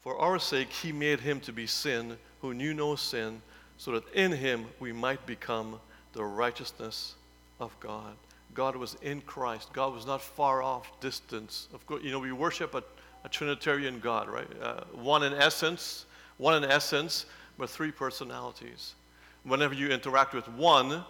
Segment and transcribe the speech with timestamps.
[0.00, 3.42] For our sake, he made him to be sin who knew no sin,
[3.76, 5.78] so that in him we might become
[6.12, 7.14] the righteousness
[7.60, 8.14] of God.
[8.54, 9.72] God was in Christ.
[9.72, 11.68] God was not far off distance.
[11.72, 12.82] Of course, you know, we worship a,
[13.24, 14.48] a Trinitarian God, right?
[14.60, 16.06] Uh, one in essence,
[16.38, 17.26] one in essence,
[17.58, 18.94] but three personalities.
[19.44, 21.04] Whenever you interact with one,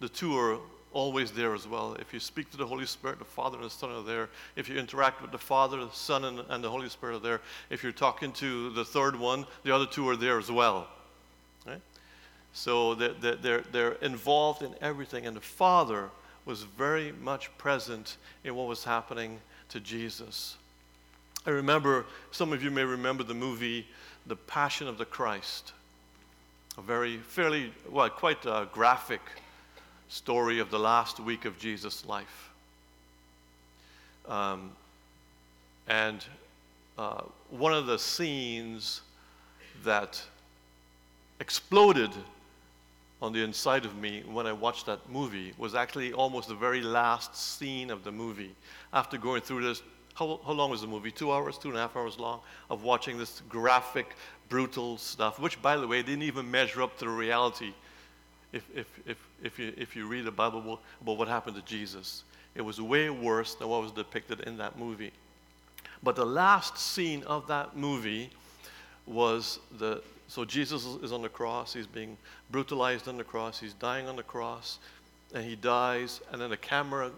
[0.00, 0.58] the two are
[0.94, 1.94] always there as well.
[1.98, 4.30] If you speak to the Holy Spirit, the Father and the Son are there.
[4.56, 7.40] If you interact with the Father, the Son, and, and the Holy Spirit are there.
[7.68, 10.88] If you're talking to the third one, the other two are there as well.
[11.66, 11.80] Right?
[12.54, 15.26] So they're, they're, they're involved in everything.
[15.26, 16.08] And the Father
[16.46, 19.40] was very much present in what was happening
[19.70, 20.56] to Jesus.
[21.46, 23.86] I remember, some of you may remember the movie
[24.26, 25.72] The Passion of the Christ.
[26.78, 29.20] A very, fairly, well, quite a graphic
[30.14, 32.50] story of the last week of Jesus' life.
[34.28, 34.70] Um,
[35.88, 36.24] and
[36.96, 39.00] uh, one of the scenes
[39.82, 40.22] that
[41.40, 42.10] exploded
[43.20, 46.80] on the inside of me when I watched that movie was actually almost the very
[46.80, 48.54] last scene of the movie.
[48.92, 49.82] After going through this,
[50.14, 51.10] how, how long was the movie?
[51.10, 52.38] Two hours, two and a half hours long,
[52.70, 54.14] of watching this graphic,
[54.48, 57.74] brutal stuff, which, by the way, didn't even measure up to the reality
[58.54, 62.22] if, if, if, if, you, if you read the Bible about what happened to Jesus.
[62.54, 65.10] It was way worse than what was depicted in that movie.
[66.02, 68.30] But the last scene of that movie
[69.06, 72.16] was the so Jesus is on the cross, he's being
[72.50, 74.78] brutalized on the cross, he's dying on the cross,
[75.34, 77.10] and he dies, and then the camera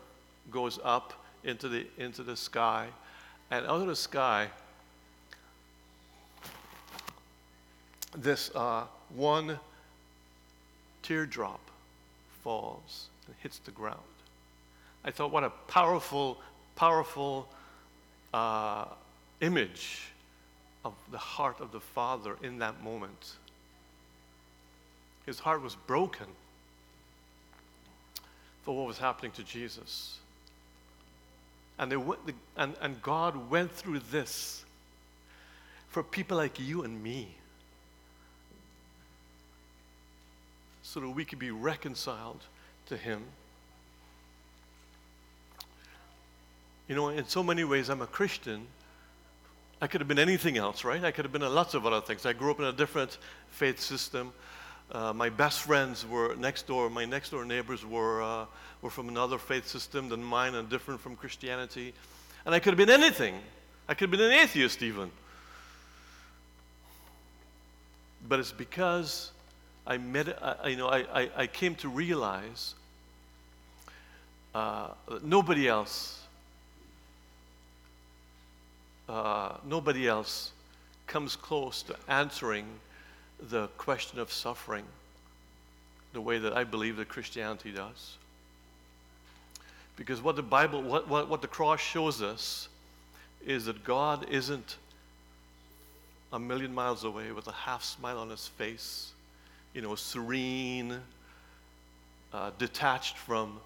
[0.51, 1.12] goes up
[1.45, 2.89] into the into the sky,
[3.51, 4.48] and out of the sky,
[8.17, 9.59] this uh, one
[11.06, 11.60] teardrop
[12.42, 14.00] falls and hits the ground.
[15.04, 16.38] I thought, what a powerful,
[16.74, 17.48] powerful
[18.34, 18.86] uh,
[19.40, 20.02] image
[20.84, 23.34] of the heart of the Father in that moment.
[25.27, 26.27] His heart was broken
[28.64, 30.18] for what was happening to Jesus.
[31.78, 32.20] And, they went,
[32.56, 34.64] and, and God went through this
[35.89, 37.28] for people like you and me.
[40.96, 42.40] So that we could be reconciled
[42.86, 43.23] to Him.
[46.89, 48.67] You know, in so many ways, I'm a Christian.
[49.83, 51.05] I could have been anything else, right?
[51.05, 52.24] I could have been lots of other things.
[52.24, 53.18] I grew up in a different
[53.51, 54.33] faith system.
[54.90, 56.89] Uh, my best friends were next door.
[56.89, 58.46] My next door neighbors were, uh,
[58.80, 61.92] were from another faith system than mine and different from Christianity.
[62.46, 63.34] And I could have been anything.
[63.86, 65.11] I could have been an atheist, even.
[68.27, 69.33] But it's because
[69.86, 72.74] I, med- I, you know, I, I, I, came to realize
[74.55, 74.89] uh,
[75.23, 76.23] nobody else,
[79.08, 80.51] uh, nobody else
[81.07, 82.67] comes close to answering
[83.51, 84.85] the question of suffering
[86.13, 88.17] the way that I believe that Christianity does.
[89.95, 92.69] Because what the Bible, what, what, what the cross shows us
[93.46, 94.77] is that God isn't
[96.33, 99.13] a million miles away with a half smile on his face
[99.77, 100.98] you know, serene,
[102.33, 103.61] uh, detached from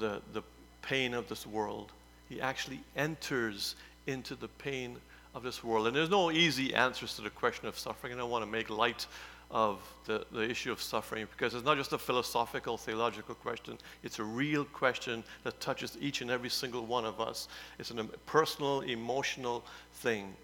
[0.00, 0.42] the, the
[0.82, 1.92] pain of this world.
[2.28, 3.76] He actually enters
[4.08, 4.96] into the pain
[5.36, 5.86] of this world.
[5.86, 8.12] And there's no easy answers to the question of suffering.
[8.12, 9.06] And I want to make light
[9.52, 13.78] of the, the issue of suffering because it's not just a philosophical, theological question.
[14.02, 17.46] It's a real question that touches each and every single one of us.
[17.78, 17.94] It's a
[18.26, 20.34] personal, emotional thing.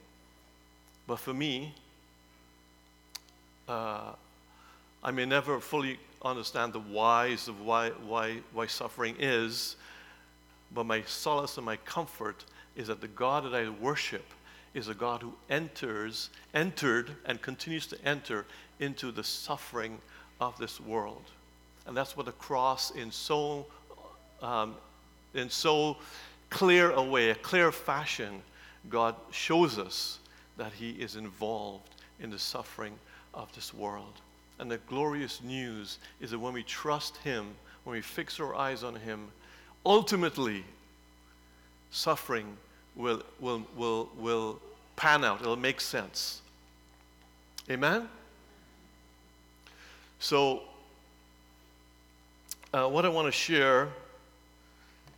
[1.09, 1.75] But for me,
[3.69, 4.13] uh,
[5.05, 9.77] I may never fully understand the whys of why, why, why suffering is,
[10.73, 14.25] but my solace and my comfort is that the God that I worship
[14.73, 18.47] is a God who enters, entered, and continues to enter
[18.81, 19.99] into the suffering
[20.41, 21.23] of this world.
[21.87, 23.67] And that's what the cross, in so,
[24.41, 24.75] um,
[25.35, 25.99] in so
[26.49, 28.43] clear a way, a clear fashion,
[28.89, 30.19] God shows us
[30.57, 31.91] that He is involved
[32.21, 32.95] in the suffering
[33.35, 34.15] of this world.
[34.59, 37.47] And the glorious news is that when we trust Him,
[37.85, 39.29] when we fix our eyes on Him,
[39.85, 40.65] ultimately,
[41.91, 42.57] suffering
[42.97, 44.61] will, will, will, will
[44.97, 45.41] pan out.
[45.41, 46.41] It'll make sense.
[47.71, 48.09] Amen?
[50.19, 50.63] So,
[52.73, 53.89] uh, what I want to share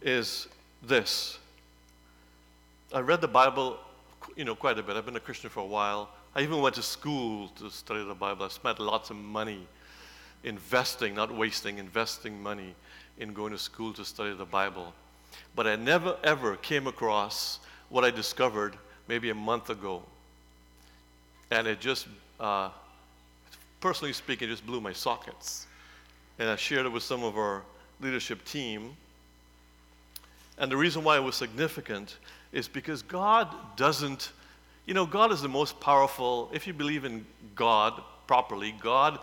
[0.03, 0.49] is
[0.83, 1.39] this.
[2.93, 3.79] I read the Bible,
[4.37, 4.97] you know, quite a bit.
[4.97, 6.09] I've been a Christian for a while.
[6.37, 8.45] I even went to school to study the Bible.
[8.45, 9.67] I spent lots of money
[10.45, 12.75] investing, not wasting, investing money
[13.17, 14.93] in going to school to study the Bible.
[15.55, 18.77] But I never ever came across what I discovered
[19.09, 20.03] maybe a month ago.
[21.51, 22.07] and it just,
[22.39, 22.69] uh,
[23.81, 25.67] personally speaking, it just blew my sockets.
[26.39, 27.63] And I shared it with some of our
[27.99, 28.95] leadership team.
[30.59, 32.19] And the reason why it was significant
[32.53, 34.33] is because God doesn't,
[34.87, 39.19] you know, God is the most powerful, if you believe in God properly, God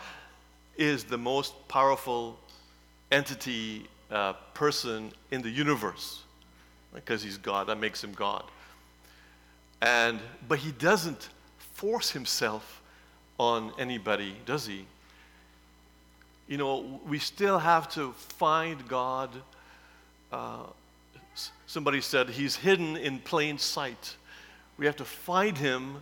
[0.77, 2.37] is the most powerful
[3.11, 6.21] entity, uh, person in the universe.
[6.93, 8.43] Because he's God, that makes him God.
[9.81, 12.81] And, but he doesn't force himself
[13.39, 14.85] on anybody, does he?
[16.47, 19.29] You know, we still have to find God.
[20.31, 20.63] Uh,
[21.65, 24.15] somebody said he's hidden in plain sight.
[24.77, 25.97] We have to find him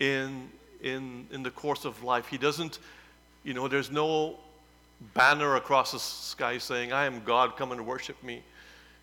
[0.00, 0.48] in,
[0.82, 2.26] in, in the course of life.
[2.26, 2.78] He doesn't,
[3.42, 4.36] you know, there's no
[5.12, 8.42] banner across the sky saying, I am God, come and worship me.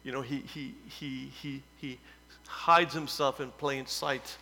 [0.03, 1.99] You know, he, he, he, he, he
[2.47, 4.37] hides himself in plain sight.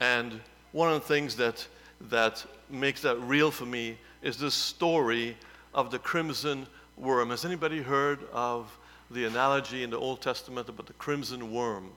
[0.00, 0.40] And
[0.72, 1.66] one of the things that,
[2.08, 5.36] that makes that real for me is this story
[5.74, 6.66] of the crimson
[6.96, 7.30] worm.
[7.30, 8.76] Has anybody heard of
[9.10, 11.90] the analogy in the Old Testament about the crimson worm?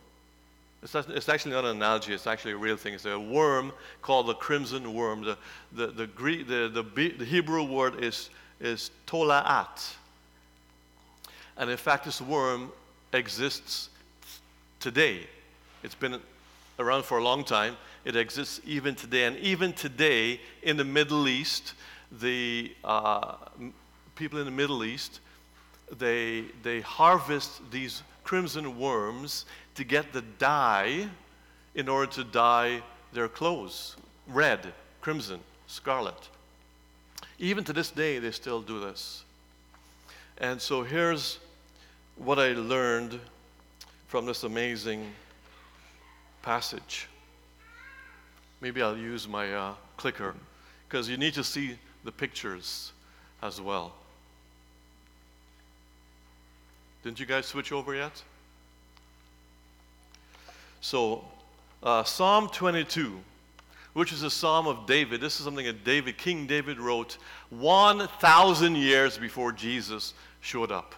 [0.83, 2.93] It's, it's actually not an analogy, it's actually a real thing.
[2.93, 5.23] It's a worm called the crimson worm.
[5.23, 5.37] The,
[5.71, 8.29] the, the, Greek, the, the, the Hebrew word is,
[8.59, 9.95] is tolaat.
[11.57, 12.71] And in fact, this worm
[13.13, 13.89] exists
[14.79, 15.27] today.
[15.83, 16.19] It's been
[16.79, 17.77] around for a long time.
[18.03, 19.25] It exists even today.
[19.25, 21.75] And even today, in the Middle East,
[22.19, 23.35] the uh,
[24.15, 25.19] people in the Middle East,
[25.99, 29.45] they, they harvest these crimson worms
[29.75, 31.07] to get the dye
[31.75, 32.81] in order to dye
[33.13, 33.95] their clothes
[34.27, 36.29] red, crimson, scarlet.
[37.39, 39.23] Even to this day, they still do this.
[40.37, 41.39] And so here's
[42.15, 43.19] what I learned
[44.07, 45.11] from this amazing
[46.41, 47.07] passage.
[48.59, 50.35] Maybe I'll use my uh, clicker
[50.87, 52.91] because you need to see the pictures
[53.41, 53.93] as well.
[57.03, 58.21] Didn't you guys switch over yet?
[60.81, 61.23] So,
[61.83, 63.19] uh, Psalm 22,
[63.93, 67.17] which is a psalm of David, this is something that David, King David wrote
[67.51, 70.95] 1,000 years before Jesus showed up.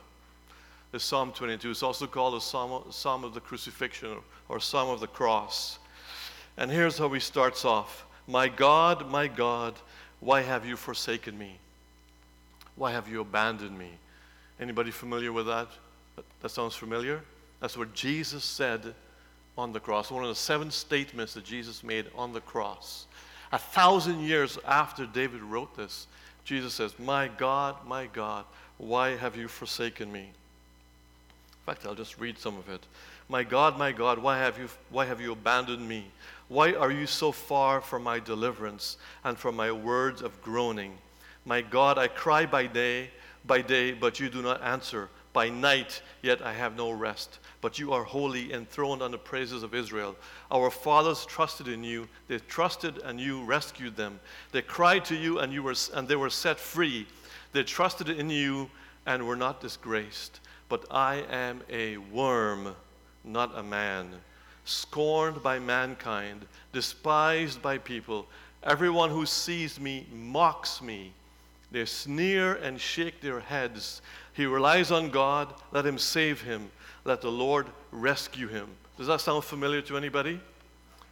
[0.94, 4.15] This Psalm 22 is also called a psalm, psalm of the crucifixion
[4.47, 5.80] or Psalm of the cross.
[6.56, 9.74] And here's how he starts off My God, my God,
[10.21, 11.57] why have you forsaken me?
[12.75, 13.89] Why have you abandoned me?
[14.59, 15.68] Anybody familiar with that?
[16.41, 17.21] That sounds familiar?
[17.59, 18.94] That's what Jesus said
[19.57, 20.11] on the cross.
[20.11, 23.05] One of the seven statements that Jesus made on the cross.
[23.51, 26.07] A thousand years after David wrote this,
[26.44, 28.45] Jesus says, My God, my God,
[28.77, 30.21] why have you forsaken me?
[30.21, 32.81] In fact, I'll just read some of it.
[33.29, 36.07] My God, my God, why have you, why have you abandoned me?
[36.50, 40.97] Why are you so far from my deliverance and from my words of groaning?
[41.45, 43.11] My God, I cry by day,
[43.45, 45.09] by day, but you do not answer.
[45.31, 47.39] By night, yet I have no rest.
[47.63, 50.15] But you are holy, enthroned on the praises of Israel.
[50.51, 52.07] Our fathers trusted in you.
[52.27, 54.19] They trusted, and you rescued them.
[54.51, 57.07] They cried to you, and, you were, and they were set free.
[57.54, 58.69] They trusted in you
[59.07, 60.42] and were not disgraced.
[60.69, 62.75] But I am a worm,
[63.24, 64.10] not a man
[64.65, 68.27] scorned by mankind, despised by people.
[68.63, 71.13] Everyone who sees me mocks me.
[71.72, 74.01] They sneer and shake their heads.
[74.34, 75.53] He relies on God.
[75.72, 76.70] Let him save him.
[77.05, 78.67] Let the Lord rescue him.
[78.98, 80.39] Does that sound familiar to anybody?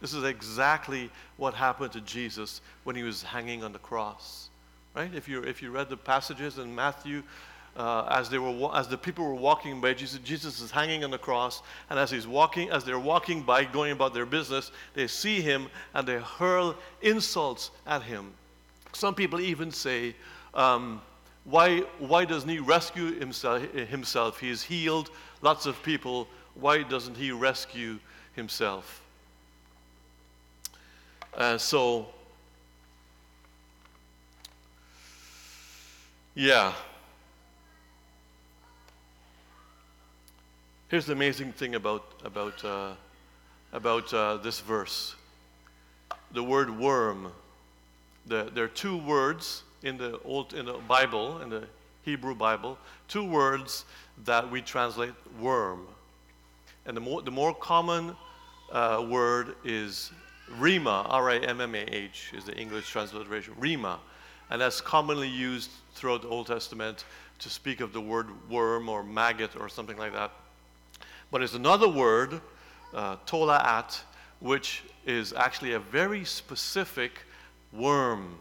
[0.00, 4.50] This is exactly what happened to Jesus when he was hanging on the cross.
[4.94, 5.14] Right?
[5.14, 7.22] If you, if you read the passages in Matthew,
[7.76, 11.10] uh, as, they were, as the people were walking by, Jesus, Jesus is hanging on
[11.10, 15.06] the cross, and as he's walking, as they're walking by, going about their business, they
[15.06, 18.32] see him and they hurl insults at him.
[18.92, 20.14] Some people even say,
[20.52, 21.00] um,
[21.44, 24.38] why, why doesn't he rescue himself, himself?
[24.38, 25.10] He is healed
[25.42, 26.28] lots of people.
[26.54, 27.98] Why doesn't he rescue
[28.34, 29.02] himself?
[31.34, 32.06] Uh, so,
[36.34, 36.72] yeah.
[40.88, 42.92] Here's the amazing thing about, about, uh,
[43.72, 45.14] about uh, this verse
[46.32, 47.32] the word worm.
[48.26, 51.64] The, there are two words in the, old, in the Bible, in the
[52.02, 52.78] Hebrew Bible,
[53.08, 53.84] two words
[54.24, 55.86] that we translate worm.
[56.86, 58.16] And the more, the more common
[58.70, 60.10] uh, word is
[60.58, 64.00] rima, R I M M A H, is the English transliteration, rima.
[64.50, 67.04] And that's commonly used throughout the Old Testament
[67.38, 70.30] to speak of the word worm or maggot or something like that.
[71.30, 72.40] But there's another word,
[72.92, 74.00] uh, tolaat,
[74.40, 77.12] which is actually a very specific
[77.72, 78.36] worm.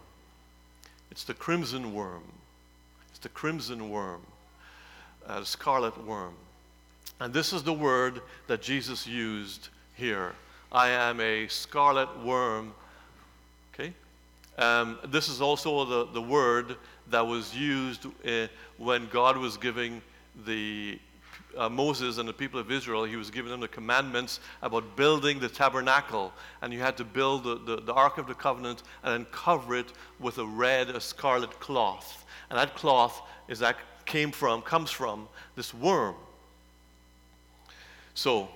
[1.12, 2.24] It's the crimson worm.
[3.22, 4.22] The crimson worm,
[5.28, 6.34] uh, the scarlet worm.
[7.20, 10.34] And this is the word that Jesus used here.
[10.72, 12.74] I am a scarlet worm.
[13.74, 13.94] Okay?
[14.58, 16.76] Um, this is also the, the word
[17.10, 18.48] that was used uh,
[18.78, 20.02] when God was giving
[20.46, 20.98] the
[21.58, 25.40] uh, Moses and the people of Israel, he was giving them the commandments about building
[25.40, 26.34] the tabernacle.
[26.62, 29.76] And you had to build the, the, the, Ark of the Covenant and then cover
[29.76, 32.21] it with a red, a scarlet cloth.
[32.52, 36.16] And that cloth is that came from, comes from this worm.
[38.14, 38.50] So,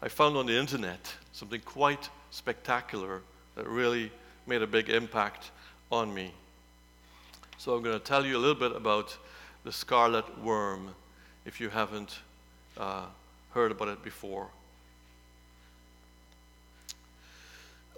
[0.00, 3.22] I found on the internet something quite spectacular
[3.56, 4.12] that really
[4.46, 5.50] made a big impact
[5.90, 6.32] on me.
[7.58, 9.18] So, I'm going to tell you a little bit about
[9.64, 10.94] the scarlet worm
[11.44, 12.20] if you haven't
[12.78, 13.06] uh,
[13.50, 14.46] heard about it before.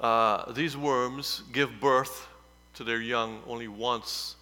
[0.01, 2.27] Uh, these worms give birth
[2.79, 4.37] to their young only once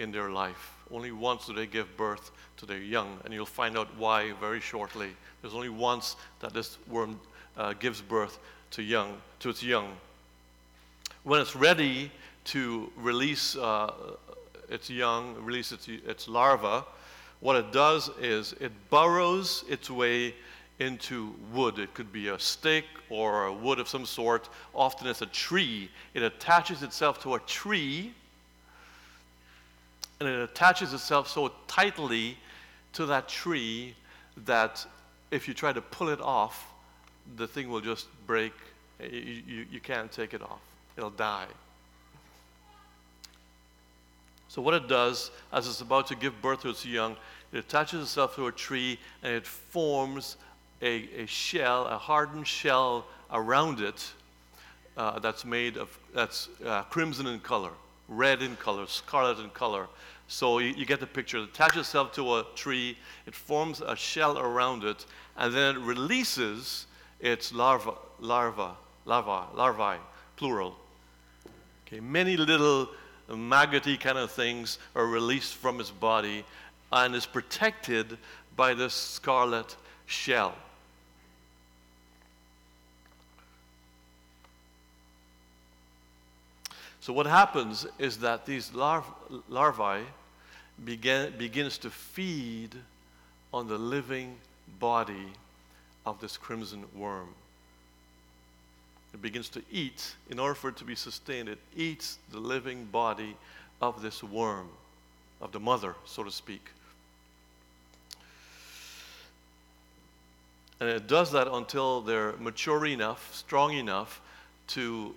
[0.00, 0.74] in their life.
[0.92, 4.58] Only once do they give birth to their young, and you'll find out why very
[4.58, 5.10] shortly.
[5.40, 7.20] There's only once that this worm
[7.56, 8.40] uh, gives birth
[8.72, 9.92] to young, to its young.
[11.22, 12.10] When it's ready
[12.46, 13.92] to release uh,
[14.68, 16.84] its young, release its, its larva,
[17.38, 20.34] what it does is it burrows its way
[20.80, 21.78] into wood.
[21.78, 24.48] It could be a stick or a wood of some sort.
[24.74, 25.90] Often it's a tree.
[26.14, 28.12] It attaches itself to a tree
[30.20, 32.36] and it attaches itself so tightly
[32.92, 33.94] to that tree
[34.44, 34.84] that
[35.30, 36.72] if you try to pull it off,
[37.36, 38.52] the thing will just break.
[39.00, 40.60] You, you, you can't take it off,
[40.96, 41.46] it'll die.
[44.48, 47.16] So, what it does, as it's about to give birth to its young,
[47.52, 50.36] it attaches itself to a tree and it forms
[50.82, 54.12] a, a shell, a hardened shell around it
[54.96, 57.70] uh, that's made of, that's uh, crimson in color,
[58.08, 59.86] red in color, scarlet in color.
[60.28, 61.38] So you, you, get the picture.
[61.38, 62.96] It attaches itself to a tree,
[63.26, 65.04] it forms a shell around it,
[65.36, 66.86] and then it releases
[67.20, 70.00] its larva, larva, larva, larvae,
[70.36, 70.76] plural.
[71.86, 72.88] Okay, many little
[73.28, 76.44] maggoty kind of things are released from its body
[76.92, 78.18] and is protected
[78.56, 80.54] by this scarlet shell.
[87.00, 90.04] So what happens is that these larvae
[90.84, 92.74] begin, begins to feed
[93.52, 94.36] on the living
[94.78, 95.32] body
[96.04, 97.28] of this crimson worm.
[99.12, 102.84] It begins to eat, in order for it to be sustained, it eats the living
[102.84, 103.34] body
[103.80, 104.68] of this worm,
[105.40, 106.68] of the mother, so to speak.
[110.78, 114.20] And it does that until they're mature enough, strong enough
[114.68, 115.14] to,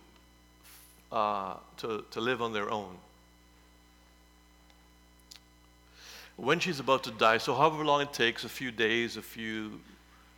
[1.13, 2.95] uh, to, to live on their own.
[6.35, 9.79] When she's about to die, so however long it takes, a few days, a few,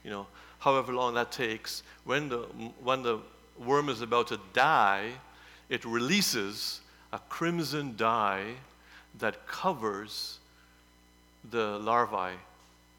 [0.03, 0.27] you know,
[0.59, 2.39] however long that takes, when the,
[2.83, 3.19] when the
[3.57, 5.11] worm is about to die,
[5.69, 6.81] it releases
[7.13, 8.43] a crimson dye
[9.19, 10.39] that covers
[11.49, 12.35] the larvae,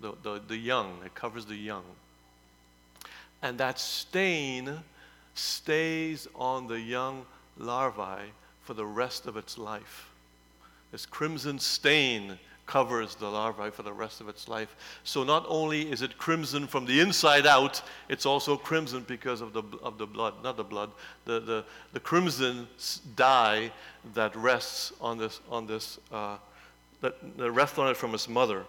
[0.00, 0.96] the, the, the young.
[1.04, 1.84] It covers the young.
[3.42, 4.78] And that stain
[5.34, 7.26] stays on the young
[7.58, 8.30] larvae
[8.62, 10.10] for the rest of its life.
[10.92, 14.74] This crimson stain covers the larvae for the rest of its life.
[15.04, 19.52] So not only is it crimson from the inside out, it's also crimson because of
[19.52, 20.90] the, of the blood, not the blood,
[21.24, 22.66] the, the, the crimson
[23.14, 23.70] dye
[24.14, 26.36] that rests on this, on this uh,
[27.00, 28.64] that, that rests on it from its mother.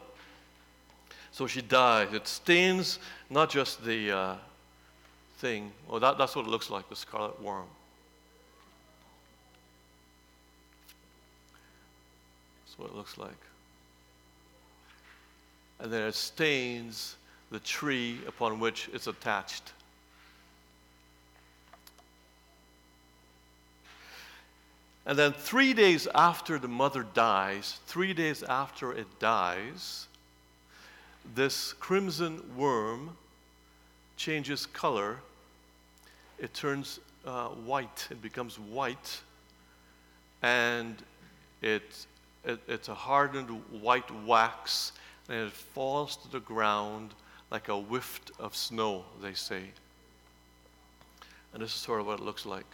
[1.32, 2.14] So she dies.
[2.14, 4.36] It stains not just the uh,
[5.38, 7.66] thing, well, that, that's what it looks like, the scarlet worm.
[12.78, 13.38] What it looks like
[15.80, 17.16] and then it stains
[17.52, 19.74] the tree upon which it's attached.
[25.06, 30.08] And then three days after the mother dies, three days after it dies,
[31.34, 33.12] this crimson worm
[34.18, 35.18] changes color.
[36.40, 38.08] It turns uh, white.
[38.12, 39.22] It becomes white.
[40.42, 40.96] And
[41.62, 42.06] it,
[42.48, 43.50] it, it's a hardened
[43.82, 44.94] white wax
[45.30, 47.14] and it falls to the ground
[47.52, 49.64] like a whiff of snow, they say.
[51.54, 52.66] And this is sort of what it looks like.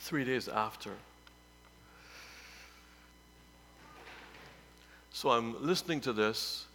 [0.00, 0.90] Three days after.
[5.12, 6.66] So I'm listening to this,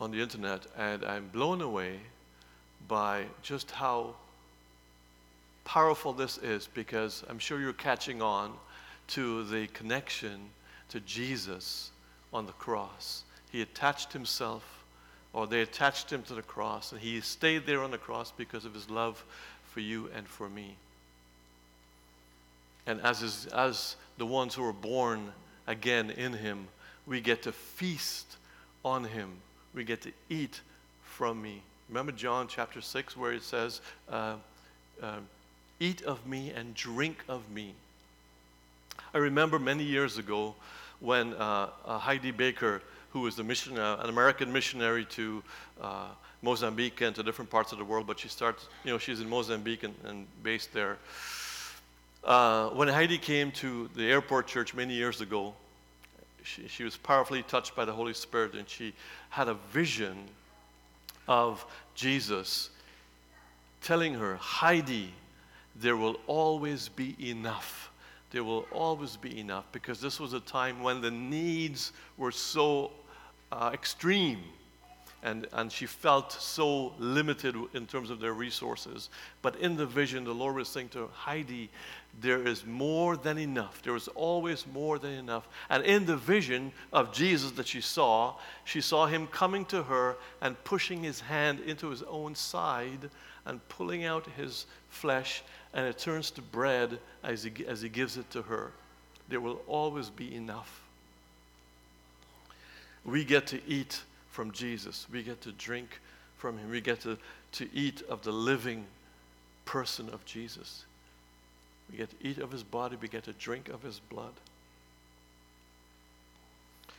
[0.00, 1.98] on the internet, and I'm blown away
[2.88, 4.14] by just how
[5.66, 8.52] powerful this is because I'm sure you're catching on
[9.08, 10.48] to the connection
[10.88, 11.90] to Jesus
[12.32, 13.24] on the cross.
[13.50, 14.84] He attached himself,
[15.32, 18.64] or they attached him to the cross, and he stayed there on the cross because
[18.64, 19.22] of his love
[19.72, 20.76] for you and for me.
[22.86, 25.32] And as, his, as the ones who are born
[25.66, 26.68] again in him,
[27.06, 28.36] we get to feast
[28.84, 29.30] on him.
[29.74, 30.60] We get to eat
[31.02, 31.62] from me.
[31.88, 34.36] Remember John chapter 6, where it says, uh,
[35.02, 35.18] uh,
[35.78, 37.74] Eat of me and drink of me.
[39.12, 40.54] I remember many years ago
[41.00, 42.80] when uh, uh Heidi Baker,
[43.10, 45.42] who was mission, uh, an American missionary to
[45.80, 46.08] uh,
[46.40, 49.28] Mozambique and to different parts of the world, but she starts, you know, she's in
[49.28, 50.96] Mozambique and, and based there.
[52.22, 55.54] when Heidi came to the airport church many years ago,
[56.42, 58.94] she, she was powerfully touched by the Holy Spirit and she
[59.28, 60.16] had a vision
[61.28, 61.64] of
[61.94, 62.70] Jesus
[63.82, 65.12] telling her, Heidi,
[65.80, 67.90] there will always be enough.
[68.30, 72.90] There will always be enough because this was a time when the needs were so
[73.52, 74.40] uh, extreme
[75.22, 79.10] and, and she felt so limited in terms of their resources.
[79.42, 81.68] But in the vision, the Lord was saying to Heidi,
[82.20, 83.82] there is more than enough.
[83.82, 85.48] There is always more than enough.
[85.68, 90.16] And in the vision of Jesus that she saw, she saw him coming to her
[90.40, 93.10] and pushing his hand into his own side
[93.46, 95.42] and pulling out his flesh,
[95.76, 98.72] and it turns to bread as he, as he gives it to her.
[99.28, 100.80] There will always be enough.
[103.04, 106.00] We get to eat from Jesus, we get to drink
[106.38, 107.18] from him, we get to,
[107.52, 108.84] to eat of the living
[109.66, 110.84] person of Jesus.
[111.90, 114.32] We get to eat of his body, we get to drink of his blood.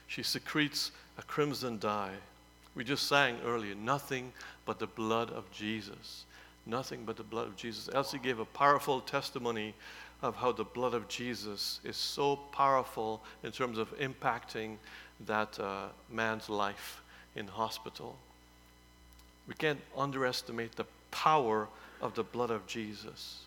[0.08, 2.14] She secretes a crimson dye.
[2.76, 4.34] We just sang earlier, nothing
[4.66, 6.26] but the blood of Jesus.
[6.68, 7.90] Nothing but the blood of Jesus.
[7.94, 9.74] Elsie gave a powerful testimony
[10.22, 14.76] of how the blood of Jesus is so powerful in terms of impacting
[15.26, 17.02] that uh, man's life
[17.36, 18.18] in hospital.
[19.48, 21.68] We can't underestimate the power
[22.02, 23.42] of the blood of Jesus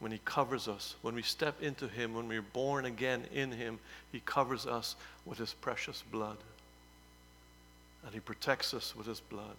[0.00, 3.78] when He covers us, when we step into Him, when we're born again in Him,
[4.12, 6.36] He covers us with His precious blood.
[8.04, 9.56] And He protects us with His blood.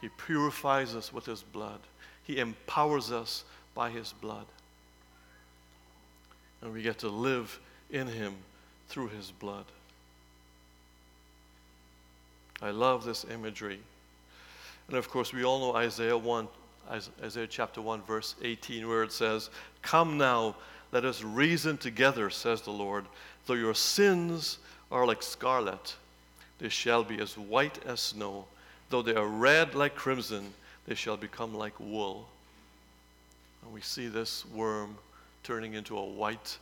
[0.00, 1.80] He purifies us with His blood.
[2.24, 4.46] He empowers us by His blood.
[6.62, 7.58] And we get to live
[7.90, 8.34] in Him
[8.88, 9.64] through His blood.
[12.60, 13.78] I love this imagery.
[14.88, 16.48] And of course, we all know Isaiah 1,
[17.22, 19.50] Isaiah chapter 1, verse 18, where it says,
[19.82, 20.56] Come now,
[20.90, 23.04] let us reason together, says the Lord.
[23.46, 24.58] Though your sins
[24.90, 25.94] are like scarlet,
[26.58, 28.46] they shall be as white as snow.
[28.90, 30.52] Though they are red like crimson,
[30.86, 32.28] they shall become like wool.
[33.62, 34.96] And we see this worm
[35.42, 36.56] turning into a white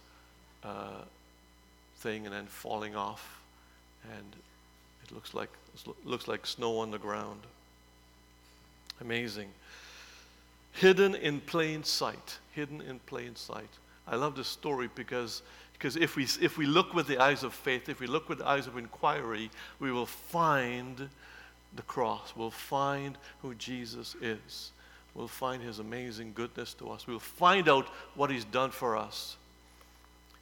[0.65, 1.03] uh,
[1.99, 3.41] thing and then falling off.
[4.05, 4.37] And
[5.05, 5.51] it looks like,
[6.05, 7.41] looks like snow on the ground.
[9.01, 9.49] Amazing.
[10.73, 12.39] Hidden in plain sight.
[12.53, 13.69] Hidden in plain sight.
[14.09, 17.55] I love this story because, because if, we, if we look with the eyes of
[17.55, 21.09] faith, if we look with the eyes of inquiry, we will find
[21.77, 22.33] the cross.
[22.37, 24.73] We'll find who Jesus is.
[25.15, 27.07] We'll find his amazing goodness to us.
[27.07, 29.37] We'll find out what he's done for us.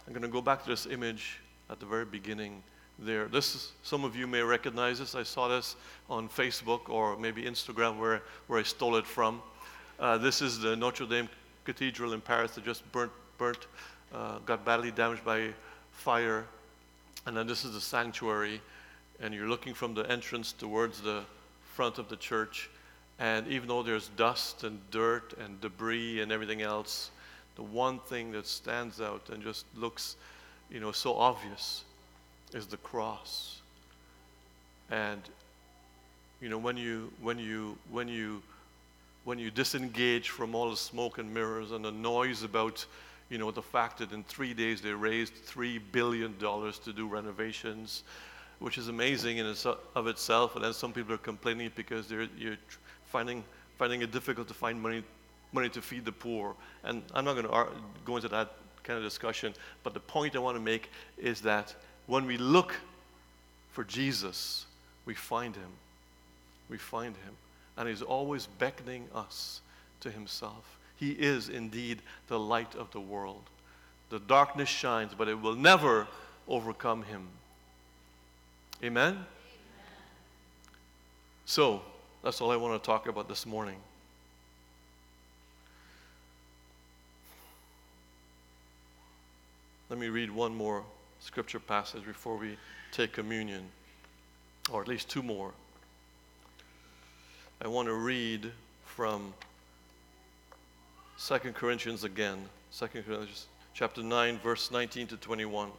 [0.07, 1.39] I'm going to go back to this image
[1.71, 2.63] at the very beginning
[2.99, 3.27] there.
[3.27, 5.15] This is, some of you may recognize this.
[5.15, 5.77] I saw this
[6.11, 9.43] on Facebook or maybe Instagram where, where I stole it from.
[9.99, 11.29] Uh, this is the Notre Dame
[11.65, 13.67] Cathedral in Paris that just burnt, burnt
[14.13, 15.51] uh, got badly damaged by
[15.93, 16.45] fire.
[17.27, 18.61] And then this is the sanctuary
[19.21, 21.23] and you're looking from the entrance towards the
[21.75, 22.71] front of the church.
[23.19, 27.11] And even though there's dust and dirt and debris and everything else,
[27.57, 30.17] the one thing that stands out and just looks,
[30.71, 31.85] you know, so obvious
[32.53, 33.61] is the cross.
[34.91, 35.23] And
[36.41, 38.43] you know, when you when you when you
[39.25, 42.85] when you disengage from all the smoke and mirrors and the noise about
[43.31, 47.07] you know the fact that in three days they raised three billion dollars to do
[47.07, 48.03] renovations
[48.59, 49.47] which is amazing in
[49.95, 50.57] of itself.
[50.57, 52.57] And then some people are complaining because they're you're
[53.07, 53.45] finding
[53.79, 55.03] finding it difficult to find money
[55.53, 56.55] money to feed the poor.
[56.83, 57.69] And I'm not going to
[58.05, 59.55] go into that kind of discussion.
[59.83, 61.75] But the point I want to make is that
[62.07, 62.75] when we look
[63.71, 64.67] for Jesus,
[65.07, 65.71] we find him.
[66.69, 67.35] We find him.
[67.77, 69.61] And he's always beckoning us
[70.01, 70.79] to himself.
[70.97, 73.43] He is indeed the light of the world.
[74.11, 76.07] The darkness shines, but it will never
[76.47, 77.27] overcome him.
[78.83, 79.13] Amen?
[79.15, 79.27] Amen?
[81.47, 81.83] So,
[82.23, 83.77] that's all I want to talk about this morning.
[89.91, 90.83] Let me read one more
[91.21, 92.57] scripture passage before we
[92.91, 93.63] take communion,
[94.73, 95.53] or at least two more.
[97.63, 98.51] I want to read
[98.85, 99.33] from
[101.19, 102.39] 2 Corinthians again,
[102.79, 105.71] 2 Corinthians chapter 9, verse 19 to 21.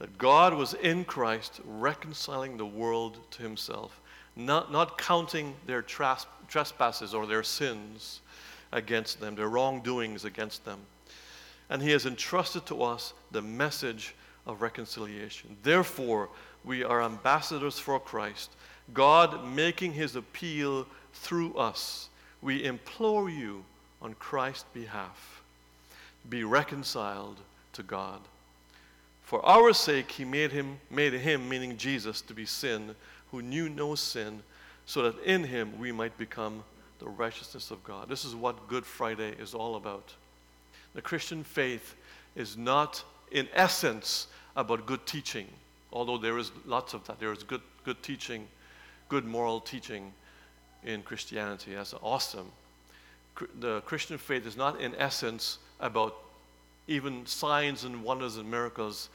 [0.00, 4.00] That God was in Christ reconciling the world to himself,
[4.34, 8.20] not, not counting their trespasses or their sins
[8.72, 10.80] against them, their wrongdoings against them
[11.70, 14.14] and he has entrusted to us the message
[14.46, 15.56] of reconciliation.
[15.62, 16.28] Therefore,
[16.64, 18.50] we are ambassadors for Christ,
[18.92, 22.08] God making his appeal through us.
[22.42, 23.64] We implore you
[24.02, 25.42] on Christ's behalf
[26.28, 27.38] be reconciled
[27.72, 28.20] to God.
[29.30, 32.96] For our sake, he made him, made him, meaning Jesus, to be sin,
[33.30, 34.42] who knew no sin,
[34.86, 36.64] so that in him we might become
[36.98, 38.08] the righteousness of God.
[38.08, 40.12] This is what Good Friday is all about.
[40.94, 41.94] The Christian faith
[42.34, 45.46] is not, in essence, about good teaching,
[45.92, 47.20] although there is lots of that.
[47.20, 48.48] There is good, good teaching,
[49.08, 50.12] good moral teaching
[50.82, 51.76] in Christianity.
[51.76, 52.50] That's awesome.
[53.60, 56.16] The Christian faith is not, in essence, about
[56.90, 59.08] even signs and wonders and miracles,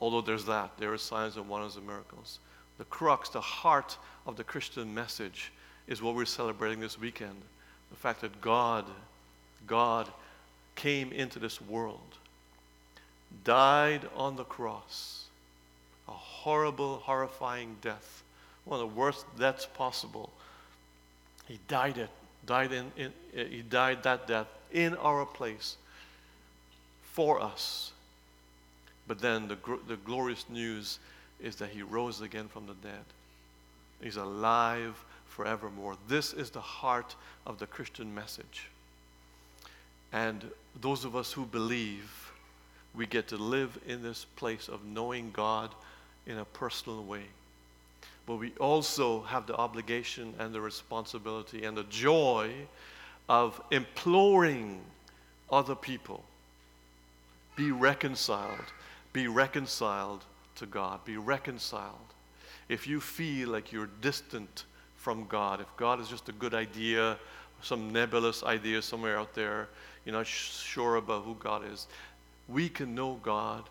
[0.00, 0.72] although there's that.
[0.76, 2.40] There are signs and wonders and miracles.
[2.78, 5.52] The crux, the heart of the Christian message
[5.86, 7.40] is what we're celebrating this weekend.
[7.90, 8.84] The fact that God,
[9.68, 10.10] God
[10.74, 12.16] came into this world,
[13.44, 15.26] died on the cross,
[16.08, 18.24] a horrible, horrifying death,
[18.64, 20.30] one of the worst deaths possible.
[21.46, 22.10] He died it,
[22.46, 25.76] died in, in he died that death in our place
[27.18, 27.90] for us.
[29.08, 31.00] But then the, the glorious news
[31.40, 33.02] is that he rose again from the dead.
[34.00, 34.94] He's alive
[35.26, 35.96] forevermore.
[36.06, 38.68] This is the heart of the Christian message.
[40.12, 40.48] And
[40.80, 42.30] those of us who believe,
[42.94, 45.74] we get to live in this place of knowing God
[46.24, 47.24] in a personal way.
[48.26, 52.52] But we also have the obligation and the responsibility and the joy
[53.28, 54.82] of imploring
[55.50, 56.22] other people
[57.58, 58.72] be reconciled,
[59.12, 62.14] be reconciled to God, be reconciled.
[62.68, 64.64] If you feel like you're distant
[64.96, 67.18] from God, if God is just a good idea,
[67.60, 69.68] some nebulous idea somewhere out there,
[70.04, 71.88] you're not sure about who God is,
[72.48, 73.64] we can know God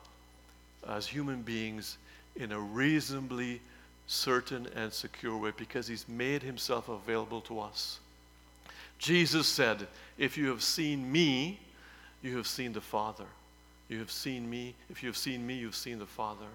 [0.90, 1.98] as human beings
[2.36, 3.62] in a reasonably
[4.06, 8.00] certain and secure way because He's made Himself available to us.
[9.00, 11.60] Jesus said, If you have seen me,
[12.22, 13.26] you have seen the Father.
[13.90, 14.76] You have seen me.
[14.90, 16.48] If you have seen me, you've seen the Father.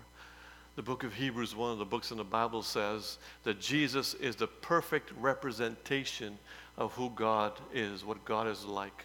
[0.77, 4.37] The book of Hebrews, one of the books in the Bible, says that Jesus is
[4.37, 6.39] the perfect representation
[6.79, 9.05] of who God is, what God is like.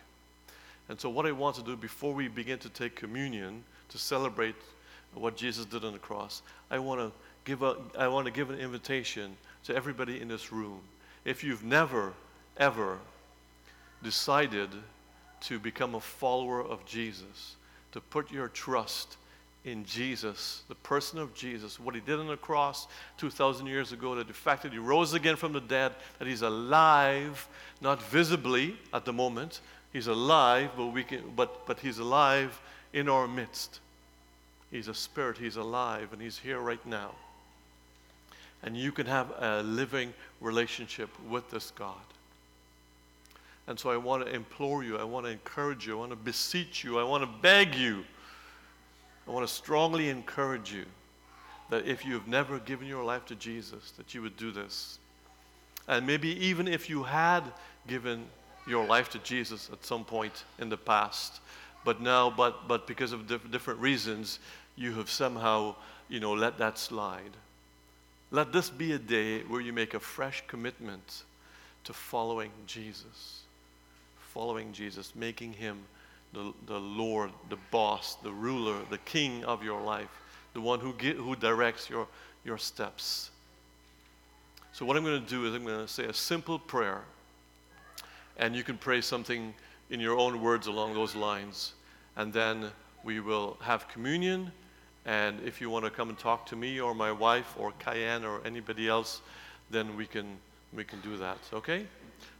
[0.90, 4.56] And so, what I want to do before we begin to take communion to celebrate
[5.14, 7.12] what Jesus did on the cross, I want to
[7.44, 9.36] give a, I want to give an invitation
[9.66, 10.80] to everybody in this room.
[11.26, 12.14] If you've never,
[12.56, 13.00] ever
[14.02, 14.70] decided
[15.42, 17.57] to become a follower of Jesus,
[17.98, 19.18] to put your trust
[19.66, 24.16] in Jesus, the person of Jesus, what he did on the cross 2,000 years ago,
[24.16, 27.48] that the fact that he rose again from the dead, that he's alive,
[27.82, 29.60] not visibly at the moment,
[29.94, 32.62] He's alive, but, we can, but, but He's alive
[32.94, 33.80] in our midst.
[34.70, 37.16] He's a spirit, He's alive, and He's here right now.
[38.62, 41.96] And you can have a living relationship with this God.
[43.68, 46.16] And so I want to implore you, I want to encourage you, I want to
[46.16, 48.06] beseech you, I want to beg you,
[49.28, 50.86] I want to strongly encourage you
[51.70, 55.00] that if you've never given your life to Jesus, that you would do this.
[55.90, 57.44] And maybe even if you had
[57.88, 58.26] given
[58.68, 61.42] your life to Jesus at some point in the past,
[61.84, 64.40] but now, but, but because of diff- different reasons,
[64.76, 65.76] you have somehow,
[66.08, 67.36] you know, let that slide.
[68.32, 71.24] Let this be a day where you make a fresh commitment
[71.86, 73.42] to following Jesus.
[74.38, 75.80] Following Jesus, making him
[76.32, 80.12] the, the Lord, the boss, the ruler, the king of your life,
[80.54, 82.06] the one who, get, who directs your,
[82.46, 83.32] your steps.
[84.74, 87.02] So, what I'm going to do is I'm going to say a simple prayer
[88.38, 89.56] and you can pray something
[89.90, 91.74] in your own words along those lines.
[92.16, 92.70] And then
[93.04, 94.52] we will have communion.
[95.08, 98.24] And if you want to come and talk to me or my wife or Cayenne
[98.24, 99.22] or anybody else,
[99.72, 100.38] then we can,
[100.76, 101.40] we can do that.
[101.54, 101.88] Okay?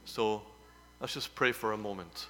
[0.04, 0.42] So
[1.00, 2.28] let's just pray for a moment.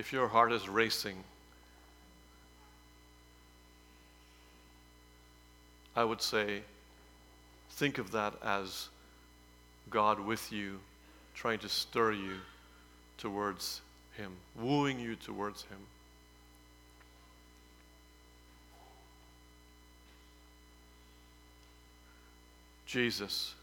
[0.00, 1.14] if your heart is racing,
[5.94, 6.62] I would say,
[7.72, 8.88] think of that as
[9.90, 10.80] God with you,
[11.34, 12.38] trying to stir you
[13.18, 13.82] towards
[14.16, 15.78] Him, wooing you towards Him.
[22.90, 23.54] Jesus,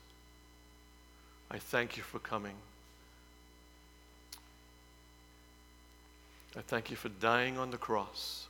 [1.51, 2.55] I thank you for coming.
[6.55, 8.47] I thank you for dying on the cross.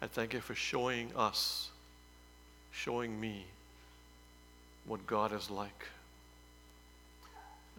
[0.00, 1.68] I thank you for showing us,
[2.72, 3.44] showing me
[4.86, 5.88] what God is like.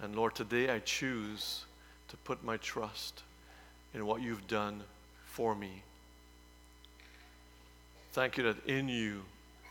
[0.03, 1.65] And Lord, today I choose
[2.10, 3.23] to put my trust
[3.95, 4.84] in what you've done
[5.25, 5.81] for me.
[8.15, 9.23] Thank you that in you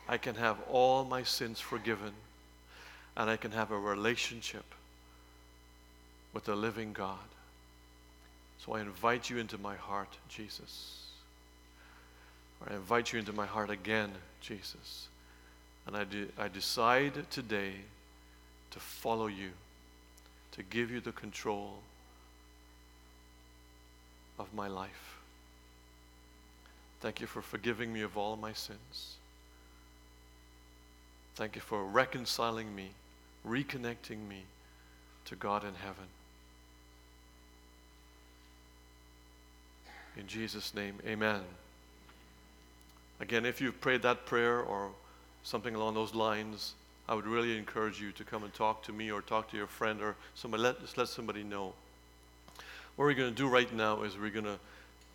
[0.06, 2.12] I can have all my sins forgiven
[3.16, 4.66] and I can have a relationship
[6.34, 7.16] with the living God.
[8.58, 11.06] So I invite you into my heart, Jesus.
[12.60, 14.10] Or I invite you into my heart again,
[14.42, 15.08] Jesus.
[15.86, 17.72] And I, de- I decide today
[18.72, 19.52] to follow you,
[20.52, 21.78] to give you the control
[24.38, 25.13] of my life.
[27.04, 29.16] Thank you for forgiving me of all my sins.
[31.34, 32.92] Thank you for reconciling me,
[33.46, 34.44] reconnecting me
[35.26, 36.06] to God in heaven.
[40.16, 41.42] In Jesus' name, amen.
[43.20, 44.88] Again, if you've prayed that prayer or
[45.42, 46.72] something along those lines,
[47.06, 49.66] I would really encourage you to come and talk to me or talk to your
[49.66, 50.62] friend or somebody.
[50.62, 51.74] Let, just let somebody know.
[52.96, 54.58] What we're going to do right now is we're going to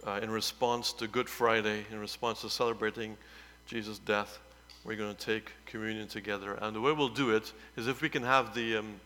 [0.06, 3.18] uh, in response to Good Friday, in response to celebrating
[3.66, 4.40] Jesus' death,
[4.86, 6.58] we're going to take communion together.
[6.62, 9.00] And the way we'll do it is if we can have the, um,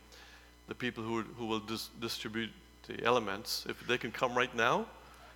[0.67, 2.49] the people who, who will dis- distribute
[2.87, 4.85] the elements, if they can come right now,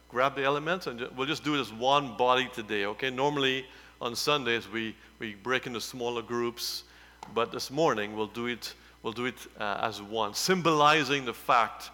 [0.10, 3.10] grab the elements, and we'll just do it as one body today, okay?
[3.10, 3.65] Normally
[4.00, 6.84] on Sundays we, we break into smaller groups,
[7.34, 11.89] but this morning we'll do it, we'll do it uh, as one, symbolizing the fact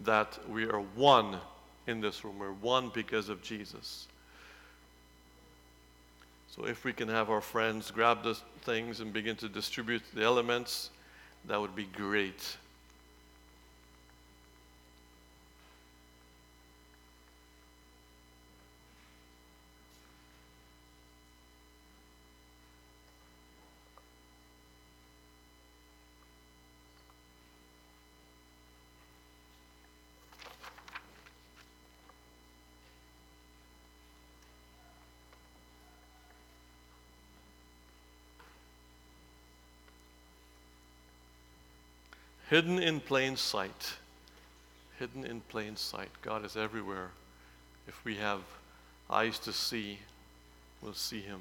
[0.00, 1.38] that we are one
[1.86, 2.38] in this room.
[2.38, 4.06] We're one because of Jesus.
[6.48, 10.22] So if we can have our friends grab the things and begin to distribute the
[10.22, 10.90] elements,
[11.46, 12.56] that would be great.
[42.52, 43.94] Hidden in plain sight.
[44.98, 46.10] Hidden in plain sight.
[46.20, 47.08] God is everywhere.
[47.88, 48.40] If we have
[49.08, 49.98] eyes to see,
[50.82, 51.40] we'll see Him.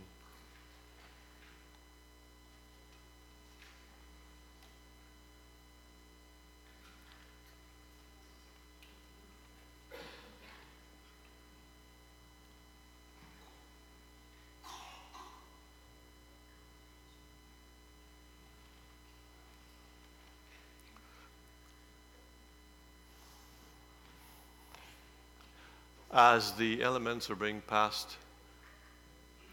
[26.13, 28.17] As the elements are being passed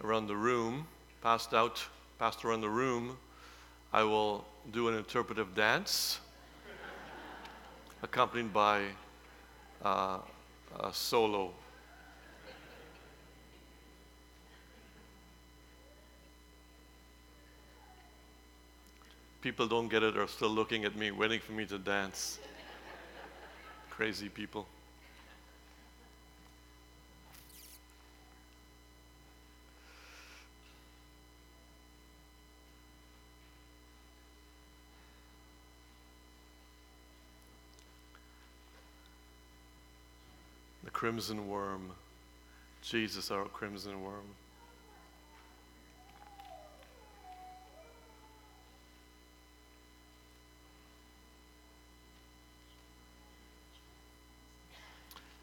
[0.02, 0.86] around the room,
[1.22, 1.84] passed out,
[2.18, 3.16] passed around the room,
[3.92, 6.20] I will do an interpretive dance
[8.02, 8.84] accompanied by
[9.84, 10.18] uh,
[10.80, 11.52] a solo.
[19.40, 22.38] People don't get it are still looking at me, waiting for me to dance.
[23.88, 24.66] Crazy people.
[41.08, 41.90] Crimson worm.
[42.82, 44.26] Jesus, our crimson worm.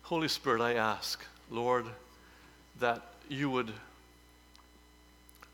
[0.03, 1.87] Holy Spirit, I ask, Lord,
[2.79, 3.71] that you would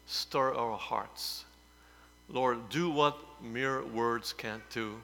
[0.08, 1.46] stir our hearts.
[2.28, 4.96] Lord, do what mere words can't do.